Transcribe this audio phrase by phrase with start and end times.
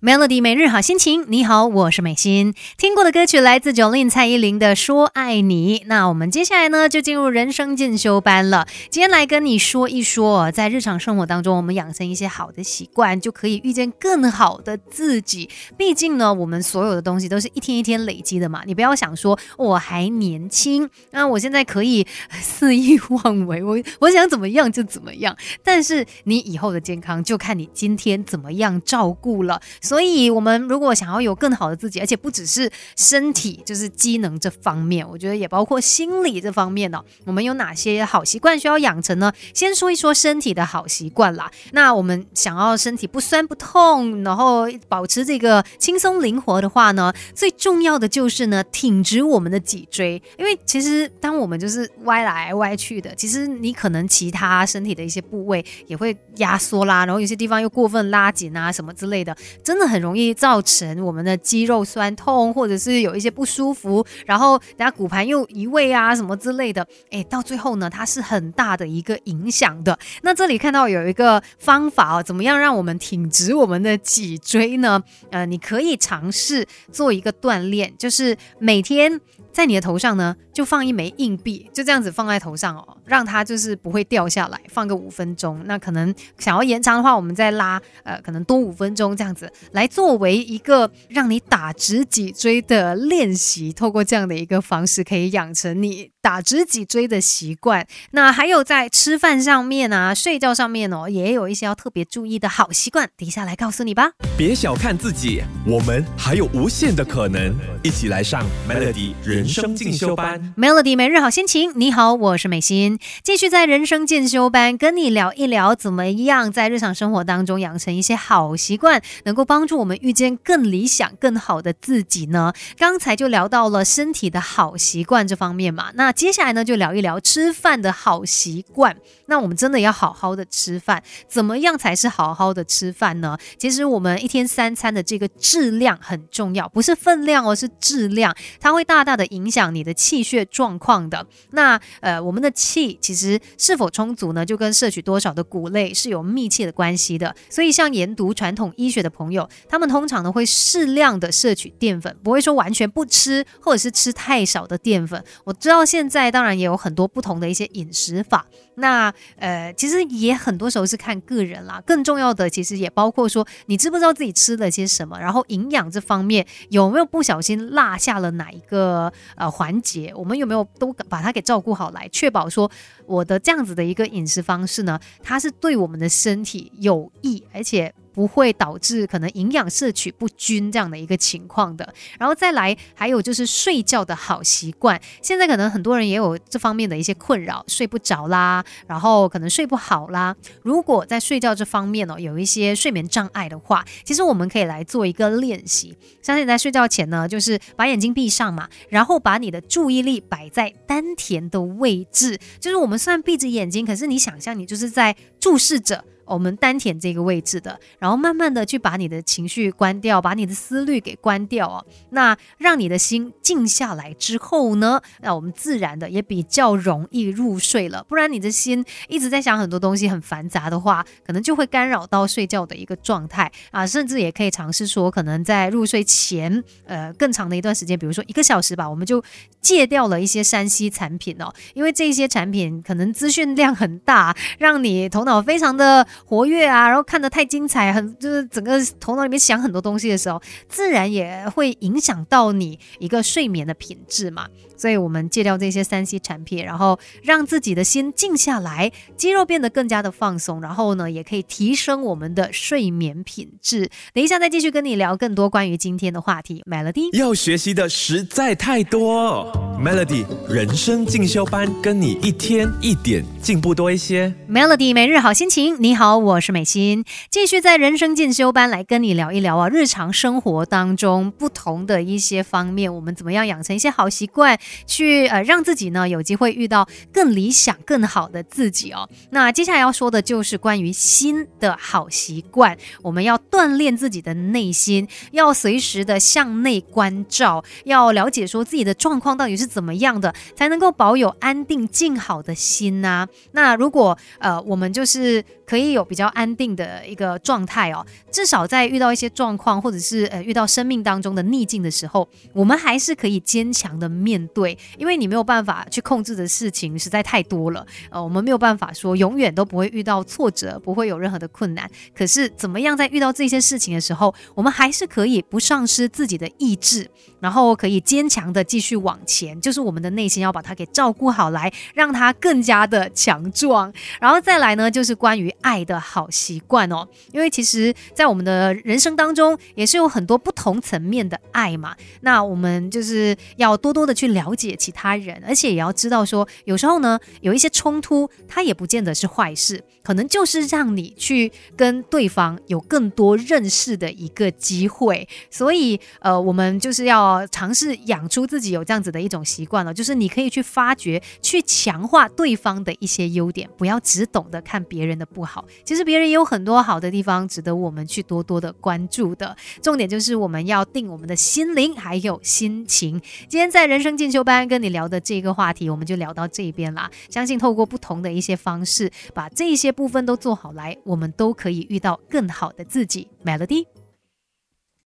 [0.00, 2.54] Melody 每日好心情，你好，我是美心。
[2.76, 5.80] 听过的歌曲来自 Jolin 蔡依林的《说爱你》。
[5.86, 8.68] 那我们接下来呢，就进入人生进修班了。
[8.90, 15.50] 今天来跟你说一说，在日常生活当中，我们养成一些好的习惯，就可以遇见更好的自己。
[15.76, 18.62] 毕竟呢，我们所有的东西都是一天一天累积的嘛。
[18.66, 22.06] 你不要想说我还年轻，那我现在可以
[22.40, 25.36] 肆意妄为，我 我想怎么样就怎么样。
[25.64, 29.60] 但是你以后的健康，就看你今天怎么样照顾了。
[29.88, 37.02] 所以，我们如果想要有更好的自己，而且不只是身体，就是机能这方面，我觉得也包括心理这方面呢。
[37.24, 39.32] 我们有哪些好习惯需要养成呢？
[39.54, 41.50] 先说一说身体的好习惯啦。
[41.72, 50.22] 那我们想要身体不酸不痛，然后保持这个轻松灵活的话呢，最重要的就是呢，挺直我们的脊椎。
[50.36, 59.77] 因为其实当我们就是歪来歪去的，其实你可能其他身体的一些部位也会压缩啦，然后有些地方又过分拉紧啊，什么之类的，真。
[59.78, 69.96] 真的很容易造成我们的肌肉酸痛，或者是有一些不舒服，然后等下骨盘又移位啊什么之类的，哎，到最后呢，它是很大的一个影响的。
[70.22, 75.00] 那这里看到有一个方法哦，怎么样让我们挺直我们的脊椎呢？
[75.30, 79.20] 呃，你可以尝试做一个锻炼，就是每天。
[79.58, 85.60] 在你的头上呢，就放一枚硬币，就这样子放在头上哦，让它就是不会掉下来，放个五分钟。
[85.64, 93.72] 那可能想要延长的话，我们再拉，呃，可能多五分钟这样子，来作为一个让你打直脊椎的练习。
[93.72, 97.86] 透过这样的一个方式，可以养成你打直脊椎的习惯。
[98.10, 103.08] 那还有在吃饭上面啊，睡觉上面哦，也有一些要特别注意的好习惯。
[103.16, 104.10] 等一下来告诉你吧。
[104.36, 107.56] 别小看自己，我们还有无限的可能。
[107.82, 109.38] 一起来上 Melody 人。
[109.38, 111.72] 人生进修班，Melody 每日好心情。
[111.76, 122.52] 你好，我是美心，继续在人生进修班跟你聊一聊，怎么样在日常生活当中养成一些好习惯，能够帮助我们遇见更理想、更好的自己呢？
[122.76, 128.96] 刚才就聊到了身体的好习惯这方面嘛，那接下来呢，就聊一聊吃饭的好习惯。
[129.26, 133.38] 那我们真的要好好的吃饭，怎么样才是好好的吃饭呢？
[133.56, 139.48] 其实我们一天三餐的这个质量很重要，不是分量哦，是质量，它会大大的影。
[139.48, 144.44] 响你的气血状况的那呃，我们的气其实是否充足呢？
[144.44, 147.34] 就跟摄取多少的谷类是有密切的关系的。
[147.48, 155.24] 所以像研读传统医学的朋友，他们通常呢会适量的摄取淀粉，不会说完全不吃，或者是吃太少的淀粉。
[155.44, 161.82] 我知道现现在当然也有很多不同的一些饮食法，那呃，其实也很多时候是看个人啦。
[161.84, 169.12] 更重要的其实也包括说，你知不知道自己吃了些什么，然后营养这方面有没有不小心落下了哪一个。
[169.34, 172.70] 呃，环节我们有没有都把它给照顾好来，确保说
[173.04, 177.92] 我的这样子的一个饮食方式呢，它是对我们的身体有益，而且。
[178.18, 185.00] 不会导致可能营养摄取不均这样的一个情况的，然后再来还有就是睡觉的好习惯。
[185.22, 190.34] 现在可能很多人也有这方面的一些困扰，睡不着啦，然后可能睡不好啦。
[190.64, 195.96] 如果在睡觉这方面哦有一些睡眠障碍的话，其实我们可以来做一个练习。
[196.20, 206.04] 相信在睡觉前呢，就是把眼睛闭上嘛，然后把你的注意力摆在丹田的位置，就是我们虽然闭着眼睛，可是你想象你就是在注视着。
[206.28, 211.84] 我们丹田这个位置的，然后慢慢的去把你的情绪关掉，把你的思虑给关掉哦。
[212.10, 218.04] 那让你的心静下来之后呢，那我们自然的也比较容易入睡了。
[218.08, 223.86] 不然你的心一直在想很多东西，很繁杂的话，可能就会干扰到睡觉的一个状态啊。
[223.86, 229.22] 甚至也可以尝试说，可能在入睡前，呃，更长的一段时间，比如说一个小时吧，我们就
[229.60, 236.06] 戒掉了一些山西产品哦，因为这些产品可能资讯量很大，让你头脑非常的。
[236.24, 244.46] 活跃啊，然后看得太精彩，很就是整个头脑里面想很多东西的时候，自然也会影响到你一个睡眠的品质嘛。
[244.76, 253.90] 所以，我们戒掉这些三 C 产品，然后让自己的心静下来，肌肉变得更加的放松，然后呢，也可以提升我们的睡眠品质。
[254.14, 256.62] 等一下再继续跟你聊更多关于今天的话题。
[256.64, 264.34] Melody 要学习的实在太多，Melody 人生进修班跟你一天一点进步多一些。
[264.50, 266.18] Melody 每日好心情，你好。
[266.18, 279.08] 我是美心，继续在人生进修班来跟你聊一聊啊，日常生活当中不同的一些方面，我们怎么样养成一些好习惯，去呃让自己呢有机会遇到更理想、更好的自己哦。
[279.30, 293.28] 那接下来要说的就是关于心的好习惯，我们要锻炼自己的内心，要随时的向内关照，要了解说自己的状况到底是怎么样的才能够保有安定静好的心呢？
[293.52, 307.86] 那如果呃我们就是可以有比较安定的一个状态哦，至少在遇到一些状况或者是呃遇到生命当中的逆境的时候，我们还是可以坚强的面对，因为你没有办法去控制的事情实在太多了。
[308.10, 311.90] 呃，我们没有办法说永远都不会遇到挫折，不会有任何的困难。
[312.16, 317.10] 可是怎么样在遇到这些事情的时候，我们还是可以不丧失自己的意志，
[317.40, 319.57] 然后可以坚强的继续往前。
[319.60, 323.92] 就是我们的内心要把它给照顾好来，让它更加的强壮。
[324.20, 327.06] 然后再来呢，就是关于爱的好习惯哦。
[327.32, 331.94] 因为其实，在我们的人生当中，也是有很多不同层面的爱嘛。
[332.20, 345.28] 那我们就是要多多的去了解其他人，而且也要知道说，有时候呢，有一些冲突，它也不见得是坏事，可能就是让你去跟对方有更多认识的一个机会。
[345.50, 355.64] 所以，呃，我们就是要尝试养出自己有这样子的一种习惯了，就是你可以去发掘、去强化对方的一些优点，不要只懂得看别人的不好。
[355.84, 359.56] 其实别人也有很多好的地方，值得我们去多多的关注的。
[359.82, 363.20] 重点就是我们要定我们的心灵还有心情。
[363.48, 367.10] 今天在人生进修班跟你聊的这个话题，我们就聊到这边啦。
[367.30, 373.28] 相信透过不同的一些方式，把这些部分都做好来，我们都可以遇到更好的自己。
[373.44, 373.97] Melody。